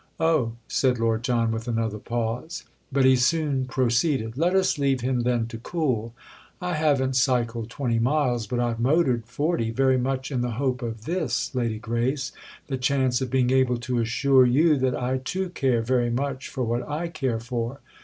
"Oh!" 0.19 0.53
said 0.67 0.97
Lord 0.99 1.21
John 1.23 1.51
with 1.51 1.67
another 1.67 1.99
pause. 1.99 2.63
But 2.91 3.05
he 3.05 3.15
soon 3.15 3.65
proceeded. 3.65 4.35
"Let 4.35 4.55
us 4.55 4.79
leave 4.79 5.01
him 5.01 5.19
then 5.19 5.45
to 5.49 5.59
cool! 5.59 6.15
I 6.59 6.73
haven't 6.73 7.15
cycled 7.15 7.69
twenty 7.69 7.99
miles, 7.99 8.47
but 8.47 8.59
I've 8.59 8.79
motored 8.79 9.27
forty 9.27 9.69
very 9.69 9.99
much 9.99 10.31
in 10.31 10.41
the 10.41 10.53
hope 10.57 10.81
of 10.81 11.05
this, 11.05 11.53
Lady 11.53 11.77
Grace—the 11.77 12.77
chance 12.79 13.21
of 13.21 13.29
being 13.29 13.51
able 13.51 13.77
to 13.77 13.99
assure 13.99 14.43
you 14.47 14.75
that 14.77 14.97
I 14.99 15.19
too 15.19 15.49
care 15.49 15.83
very 15.83 16.09
much 16.09 16.47
for 16.47 16.63
what 16.63 16.81
I 16.89 17.07
care 17.07 17.39
for." 17.39 17.79